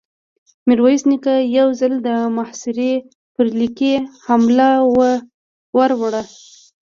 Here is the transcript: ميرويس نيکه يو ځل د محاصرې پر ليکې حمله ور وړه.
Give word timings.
ميرويس 0.67 1.03
نيکه 1.09 1.35
يو 1.57 1.67
ځل 1.79 1.93
د 2.07 2.09
محاصرې 2.35 2.93
پر 3.35 3.45
ليکې 3.59 3.93
حمله 4.25 4.69
ور 5.77 5.91
وړه. 6.01 6.23